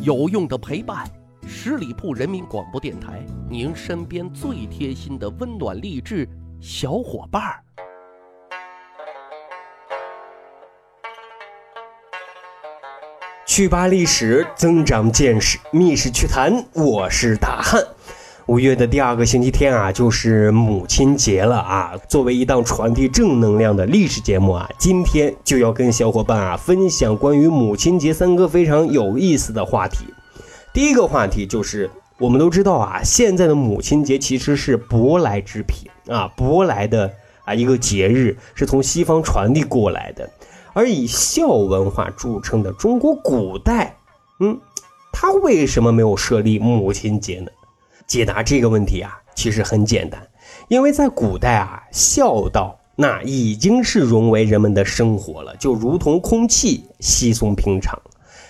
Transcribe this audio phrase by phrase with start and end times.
[0.00, 1.04] 有用的陪伴，
[1.44, 6.28] 十里铺人民广播电台，您身边最贴心的温暖励志
[6.60, 7.64] 小伙伴儿。
[13.44, 17.82] 去吧历史，增长见识，密室趣谈，我是大汉。
[18.48, 21.92] 五月的第二个星期天啊，就是母亲节了啊。
[22.08, 30.06] 作为一档传递正能量的历史节目啊，今天就要跟小伙伴啊分享关于母亲节三个非常有意思的话题。
[30.72, 37.12] 第一个话题就是，我们都知道啊，现在的母亲节其实是舶来之品啊，舶来的
[37.44, 40.30] 啊一个节日，是从西方传递过来的。
[40.72, 43.94] 而以孝文化著称的中国古代，
[44.40, 44.58] 嗯，
[45.12, 47.50] 它为什么没有设立母亲节呢？
[48.08, 50.26] 解答这个问题啊，其实很简单，
[50.66, 57.96] 因为在古代啊，孝道那已经是融为人们的生活了，就如同空气稀松平常。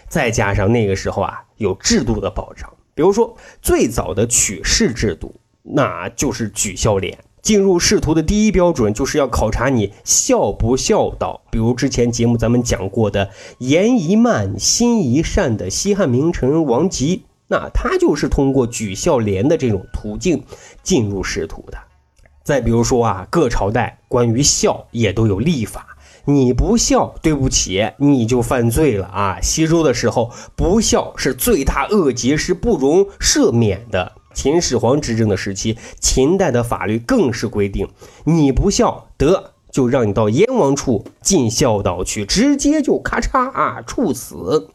[0.08, 7.18] 再加上那个时候啊，有制度的保障，比如说最早的取士制度，那就是举孝廉。
[7.43, 11.40] 进入仕途的第一标准就是要考察你孝不孝道。
[11.50, 17.24] 比如之前节目咱们讲过的言宜慢，心宜善的西汉名臣王吉。
[17.49, 20.45] 那他就是通过举孝廉的这种途径
[20.82, 21.79] 进入仕途的。
[22.45, 29.38] 再比如说啊，各朝代关于孝也都有立法，你不孝，对不起，你就犯罪了啊。
[29.43, 34.12] 西周的时候，不孝是罪大恶极，是不容赦免的。
[34.33, 37.88] 秦始皇执政的时期，秦代的法律更是规定，
[38.24, 44.71] 你不孝，得就让你到燕王处尽孝道去，直接就咔嚓啊处死。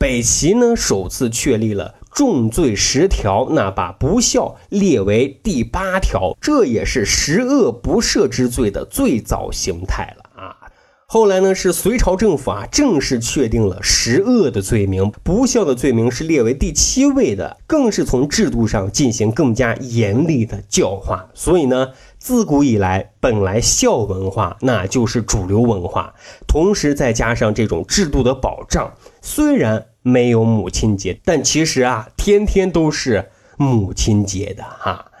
[0.00, 1.96] 北齐呢，首次确立了。
[2.10, 10.56] 重罪十条，那把不孝列为第八条，这也是十恶不赦之罪的最早形态了啊。
[11.04, 21.28] 后来呢，是隋朝政府啊正式确定了十恶的罪名，不孝的罪名是列为第七位的，更是从制度上进行更加严厉的教化。
[21.34, 26.14] 所以呢，自古以来，本来孝文化那就是主流文化，
[26.48, 29.86] 同时再加上这种制度的保障，虽然。
[30.02, 35.12] 没有母亲节，但其实啊，天天都是母亲节的哈。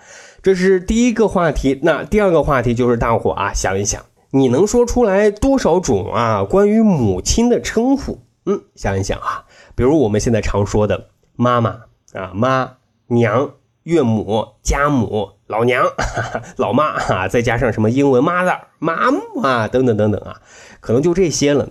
[0.42, 1.78] 这是第一个话题。
[1.82, 8.22] 那第二个话题就是大伙啊，想一想，你能说出来多少种啊关于母亲的称呼？
[8.46, 9.44] 嗯，想一想啊，
[9.74, 11.82] 比如我们现在常说的妈妈
[12.14, 12.76] 啊、妈、
[13.08, 13.50] 娘、
[13.82, 20.40] 岳母、家母、老娘、哈 哈老妈啊，再加上什么英文 mother、妈妈啊等等等等啊，
[20.80, 21.68] 可能就这些了。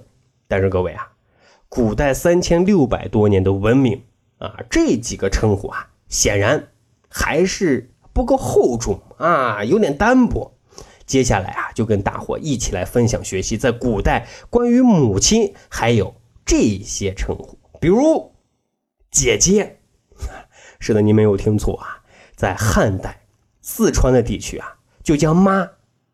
[0.48, 1.08] 但是各位啊。
[1.70, 4.04] 古代三千六百多年的文明
[4.40, 6.70] 啊，这几个称呼啊，显然
[7.08, 10.58] 还是不够厚重啊，有点单薄。
[11.06, 18.34] 接下来啊，就跟大伙一起来分享学习，在古代关于母亲还有这些称呼，比如
[19.12, 19.80] 姐姐。
[20.80, 22.02] 是的，你没有听错啊，
[22.36, 23.28] 在汉代
[23.62, 25.70] 四川的地区啊，就将妈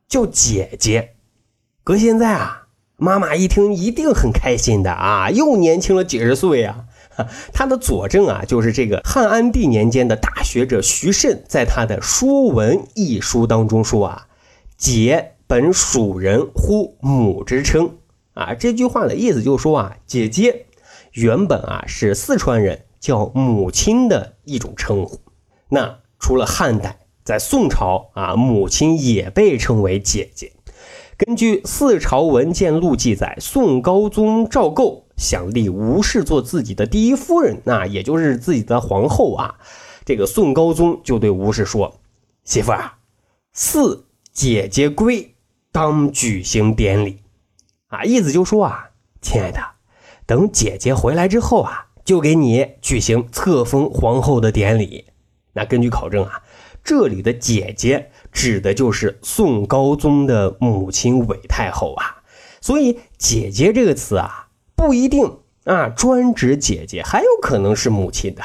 [0.08, 1.16] 叫姐姐。
[1.84, 2.65] 搁现在啊。
[2.98, 6.86] 妈妈一听一定很开心的啊，又年轻了几十岁呀
[7.18, 7.28] 啊！
[7.52, 14.28] 他的佐证啊，就是这个汉安帝年间的大学者徐慎在他的《说文》一书当中说啊
[14.78, 17.98] ：“姐本蜀人呼母之称
[18.34, 20.66] 啊。”这句话的意思就是说啊，姐姐
[21.12, 25.20] 原本啊是四川人叫母亲的一种称呼。
[25.68, 30.54] 那除了汉代，在宋朝啊，母亲也被称为姐姐。
[31.18, 39.56] 根据《四朝文件录》记载，宋高宗赵构想立吴氏做自己的第一夫人，那也就是自己的皇后啊。
[40.04, 42.02] 这个宋高宗就对吴氏说
[42.44, 42.98] ：“媳妇啊，
[43.54, 45.36] 四姐姐归，
[45.72, 47.20] 当举行典礼。”
[47.88, 48.90] 啊，意思就说啊，
[49.22, 49.60] 亲爱的，
[50.26, 55.06] 等姐姐回来之后啊，就给你举行册封皇后的典礼。
[55.54, 56.42] 那根据考证啊。
[56.84, 62.22] 这里的姐姐指的就是宋高宗的母亲韦太后啊，
[62.60, 68.44] 所以姐姐这个词啊不一定啊专指姐姐，还有可能是母亲的。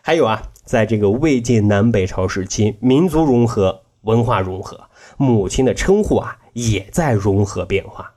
[0.00, 8.14] 还有啊，在这个魏晋南北朝时期，民族融合、文化融合，母亲的称呼啊也在融合变化。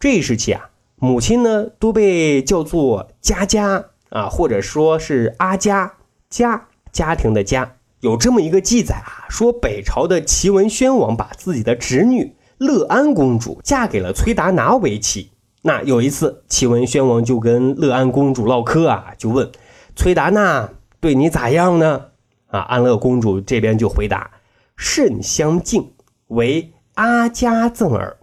[0.00, 5.94] 这一时期啊，母亲呢都被叫做家家啊，或者说是阿家
[6.28, 7.76] 家家庭的家。
[8.00, 15.32] 有这么一个记载啊，说北朝的齐文宣王把自己的侄女乐安公主嫁给了崔达拿为妻。
[15.62, 19.52] 那有一次，齐文宣王就跟乐安公主唠嗑啊，就问
[19.94, 22.06] 崔达娜对你咋样呢？
[22.46, 24.30] 啊，安乐公主这边就回答
[24.76, 25.92] 甚相敬，
[26.28, 28.16] 为阿家赠儿。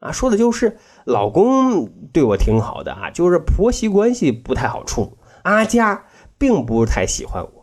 [0.00, 0.76] 啊，说的就是
[1.06, 6.04] 老公对我挺好的啊，就是婆媳关系不太好处阿佳
[6.36, 7.53] 并不是太喜欢我。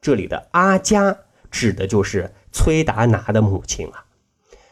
[0.00, 1.18] 这里的阿佳
[1.50, 4.06] 指的就是崔达拿的母亲啊。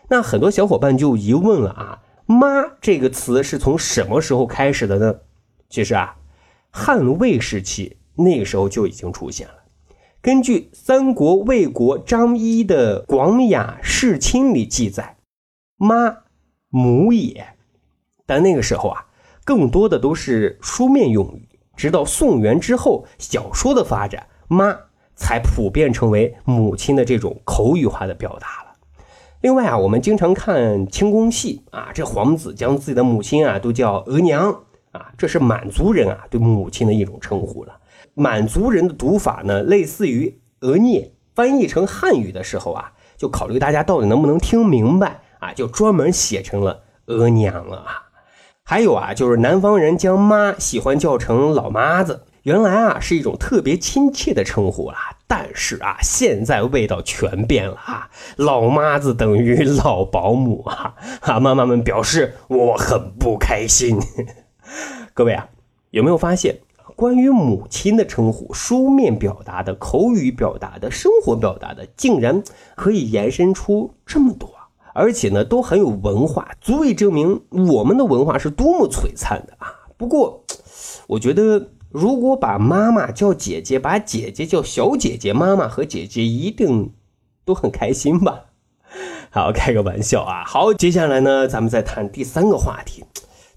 [0.09, 5.15] 那很多小伙伴就疑问了啊，“妈”这个词是从什么时候开始的呢？
[5.69, 6.17] 其实啊，
[6.71, 9.55] 汉魏时期那个时候就已经出现了。
[10.23, 15.19] 根据三国魏国张仪的《广雅释亲》里记载
[15.77, 16.21] ，“妈，
[16.71, 17.55] 母也。”
[18.25, 19.07] 但那个时候啊，
[19.45, 21.49] 更多的都是书面用语。
[21.77, 24.75] 直到宋元之后，小说的发展，“妈”
[25.19, 28.69] 才普遍成为母亲的这种口语化的表达了。
[29.41, 34.63] 另外啊，我们经常看清宫戏啊，这皇子将自己的母亲啊都叫额娘
[34.93, 37.77] 啊，这是满族人啊对母亲的一种称呼了。
[38.15, 48.09] 满族人的读法呢，类似于额聂，翻译成汉语的时候啊，就考虑大家到底能不能听明白啊，就专门写成了额娘了啊。
[48.65, 54.97] 还有啊，就是南方人将妈喜欢叫成老妈子，原来啊是一种特别亲切的称呼啊。
[55.31, 58.09] 但是啊，现在味道全变了啊！
[58.37, 60.95] 老妈子等于老保姆啊！
[61.21, 63.99] 啊，妈妈们表示我很不开心。
[65.13, 65.47] 各位啊，
[65.91, 66.61] 有没有发现，
[66.97, 72.43] 关于母亲的称呼，书面表达的、口语表达的、生活表达的，竟然
[72.75, 74.51] 可以延伸出这么多，
[74.95, 79.75] 而且呢，都很有文化，足以证明我们的文化是多么璀璨的啊！
[79.99, 80.43] 不过，
[81.07, 81.69] 我觉得。
[81.91, 86.93] 如果把妈妈叫姐姐，把姐姐叫小姐姐，妈妈和姐姐一定
[87.45, 88.45] 都很开心吧？
[89.31, 90.45] 好，开个玩笑啊。
[90.45, 93.05] 好，接下来呢，咱们再谈第三个话题，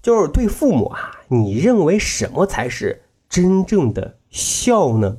[0.00, 5.18] 就是对父母啊，你认为什么才是真正的孝呢？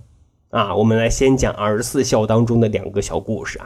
[0.49, 3.65] 啊，我们来先讲二十四孝当中的两个小故事啊。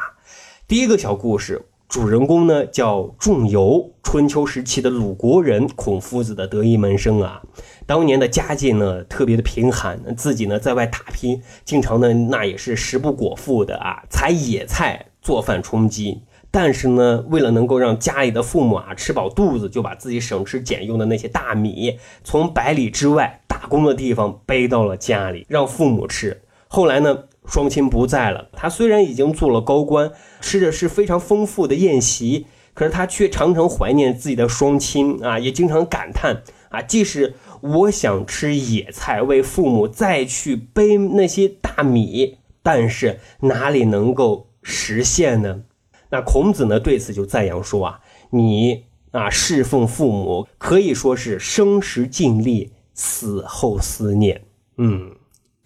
[0.68, 1.66] 第一个小故事。
[1.88, 7.42] 主人公呢叫仲由，春秋时期的鲁国人，孔夫子的得意门生啊。
[7.86, 16.24] 当年的家境呢特别的贫寒，自己呢在外打拼，经常呢那也是食不果腹的啊，采野菜做饭充饥。
[16.52, 26.42] 但是呢，为了能够让家里的父母啊吃饱肚子，就把自己省吃俭用的那些大米，从百里之外打工的地方背到了家里，让父母吃。
[26.68, 27.20] 后来呢？
[27.48, 30.12] 双亲不在了，他虽然已经做了高官，
[30.42, 45.62] 吃的是非常丰富的宴席，可是他却常常怀念自己的双亲啊，也经常感叹啊，即使我想吃野菜，为父母再去背那些大米，但是哪里能够实现呢？
[46.10, 54.44] 那孔子呢对此就赞扬说啊，你啊侍奉父母可以说是生时尽力，死后思念，
[54.78, 55.17] 嗯。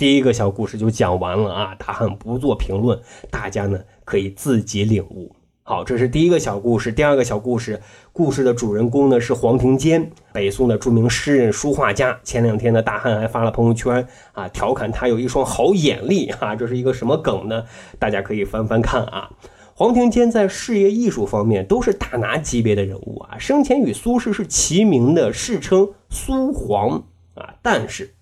[0.01, 2.99] 第一个小故事就讲完了啊，大汉不做评论，
[3.29, 5.35] 大家呢可以自己领悟。
[5.61, 6.91] 好，这是第一个小故事。
[6.91, 7.79] 第二个小故事，
[8.11, 12.19] 故事的主人公呢是黄庭坚，北宋的著名诗人、书画家。
[12.23, 17.65] 前两天呢，大汉还发了朋友圈啊，调侃他有一双好眼力哈，这是一个什么梗呢？
[17.99, 19.29] 大家可以翻翻看啊。
[19.75, 27.03] 黄庭坚在事业艺术方面都是大拿级别的人物啊，生前与苏轼是齐名的，世称苏黄
[27.35, 27.53] 啊。
[27.61, 28.15] 但是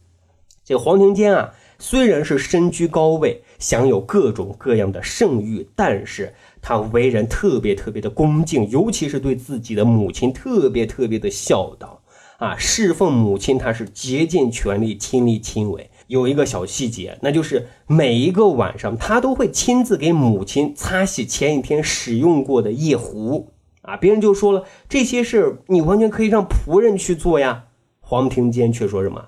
[0.65, 1.53] 这黄庭坚啊。
[1.79, 12.01] 虽然是身居高位，享有各种各样的盛誉，但是他为人特别特别的恭敬，尤其是对自己的母亲特别特别的孝道
[12.37, 15.89] 啊，侍奉母亲他是竭尽全力，亲力亲为。
[16.07, 23.51] 有一个小细节，那就是每一个晚上他都会亲自给母亲擦洗前一天使用过的夜壶
[23.83, 23.95] 啊。
[23.95, 27.65] 别人就说了，这些事你完全可以让仆人去做呀。
[28.01, 29.27] 黄庭坚却说什么？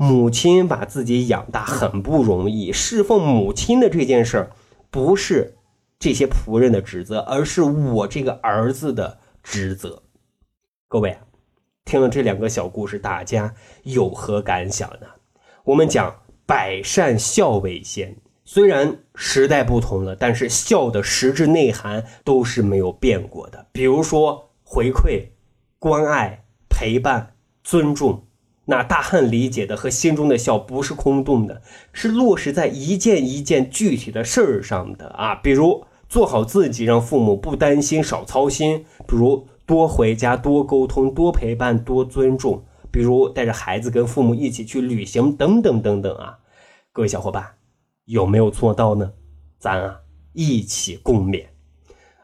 [0.00, 4.50] 母亲把自己养大很不容易，侍奉母亲的这件事儿，
[4.90, 5.56] 不是
[5.98, 10.04] 这些仆人的职责，而是我这个儿子的职责。
[10.86, 11.18] 各位，
[11.84, 13.52] 听了这两个小故事，大家
[13.82, 15.08] 有何感想呢？
[15.64, 16.14] 我们讲
[16.46, 23.66] 百善孝为先，虽然时代不同了，但是孝的实质内涵都是没有变过的。
[23.72, 25.30] 比如说回馈、
[25.80, 28.27] 关爱、陪伴、尊重。
[28.70, 35.34] 那大汉理解的和心中的孝不是空洞的，是落实在一件一件具体的事儿上的啊。
[35.36, 46.38] 比如做好自己，让父母不担心、少操心；比如多回家、多沟通、多陪伴、多尊重；比如带着孩子跟父母一起去旅行，等等等等啊。
[46.92, 47.42] 各位小伙伴，
[48.04, 49.12] 有没有做到呢？
[49.58, 50.00] 咱啊
[50.34, 51.46] 一起共勉。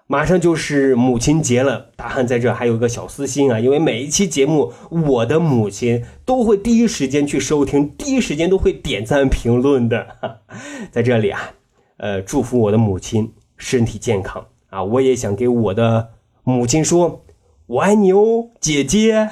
[0.07, 10.41] 马上就是母亲节了，大汉在这还有个小私心啊，因为每一期节目，我的母亲都会第一时间去收听，第一时间都会点赞评论的。
[10.93, 11.55] 在这里啊，
[11.97, 14.85] 呃，祝福我的母亲身体健康啊！
[14.85, 16.11] 我也想给我的
[16.43, 17.25] 母亲说，
[17.65, 19.31] 我爱你哦，姐姐。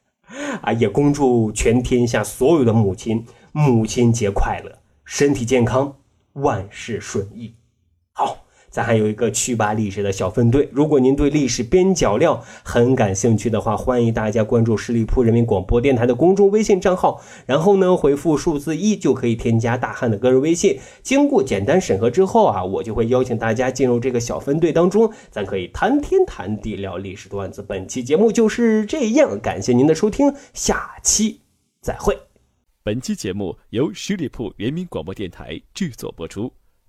[0.62, 5.96] 啊，也恭祝全天下所有的母亲母亲节快乐，身体健康，
[6.32, 7.54] 万事顺意。
[8.74, 20.80] 咱还有一个去吧历史的小分队，如果您对历史边角料很感兴趣的话，欢迎大家关注十里铺人民广播电台的公众微信账号，然后呢回复数字一就可以添加大汉的个人微信。
[21.04, 27.62] 经过简单审核之后啊，我就会邀请大家进入这个小分队当中，咱可以谈天谈地聊历史段子。
[27.62, 31.42] 本期节目就是这样，感谢您的收听，下期
[31.80, 32.18] 再会。
[32.82, 36.50] 本期节目由十里铺人民广播电台制作播出。